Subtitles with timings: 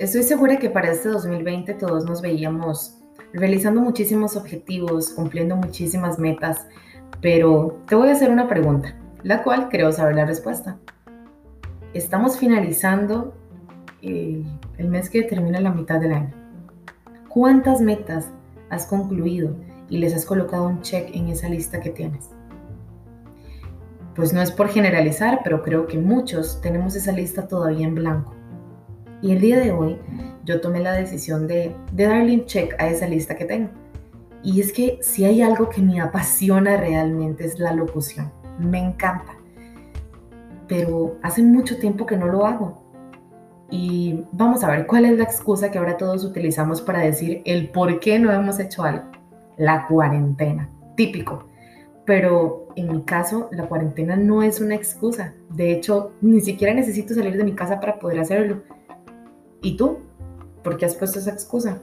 [0.00, 2.98] Estoy segura que para este 2020 todos nos veíamos
[3.32, 6.66] realizando muchísimos objetivos, cumpliendo muchísimas metas,
[7.20, 10.78] pero te voy a hacer una pregunta, la cual creo saber la respuesta.
[11.92, 13.36] Estamos finalizando
[14.02, 14.42] eh,
[14.78, 16.34] el mes que termina la mitad del año.
[17.28, 18.26] ¿Cuántas metas
[18.70, 19.54] has concluido
[19.88, 22.30] y les has colocado un check en esa lista que tienes?
[24.16, 28.34] Pues no es por generalizar, pero creo que muchos tenemos esa lista todavía en blanco.
[29.24, 29.96] Y el día de hoy
[30.44, 33.70] yo tomé la decisión de, darle un check a esa lista que tengo.
[34.42, 38.30] Y es que si hay algo que me apasiona realmente es la locución.
[38.58, 39.32] Me encanta.
[40.68, 42.84] Pero hace mucho tiempo que no lo hago.
[43.70, 47.70] Y vamos a ver cuál es la excusa que ahora todos utilizamos para decir el
[47.70, 49.04] por qué no hemos hecho algo.
[49.56, 50.68] La cuarentena.
[50.98, 51.48] Típico.
[52.04, 55.32] Pero en mi caso, la cuarentena no es una excusa.
[55.48, 58.60] De hecho, ni siquiera necesito salir de mi casa para poder hacerlo.
[59.64, 60.00] ¿Y tú?
[60.62, 61.78] ¿Por qué has puesto esa excusa?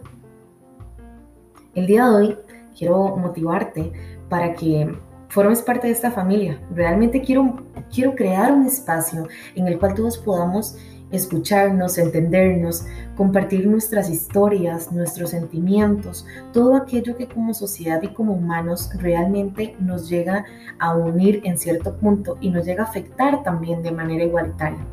[1.74, 2.38] El día de hoy
[2.78, 3.92] quiero motivarte
[4.30, 4.96] para que
[5.30, 6.62] formes parte de esta familia.
[6.76, 10.78] Realmente quiero, quiero crear un espacio en el cual todos podamos
[11.10, 12.86] escucharnos, entendernos,
[13.18, 20.08] compartir nuestras historias, nuestros sentimientos, todo aquello que como sociedad y como humanos realmente nos
[20.08, 20.46] llega
[20.78, 24.86] a unir en cierto punto y nos llega a afectar también de manera igualitaria.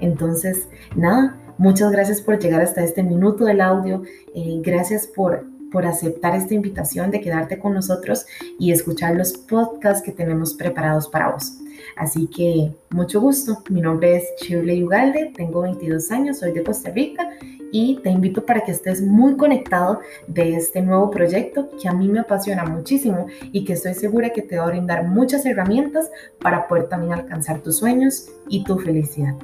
[0.00, 4.02] Entonces, nada, Muchas gracias por llegar hasta este minuto del audio.
[4.34, 8.26] Eh, gracias por, por aceptar esta invitación de quedarte con nosotros
[8.58, 11.58] y escuchar los podcasts que tenemos preparados para vos.
[11.96, 13.62] Así que mucho gusto.
[13.68, 17.28] Mi nombre es Shirley Ugalde, tengo 22 años, soy de Costa Rica
[17.72, 22.06] y te invito para que estés muy conectado de este nuevo proyecto que a mí
[22.06, 26.68] me apasiona muchísimo y que estoy segura que te va a brindar muchas herramientas para
[26.68, 29.34] poder también alcanzar tus sueños y tu felicidad.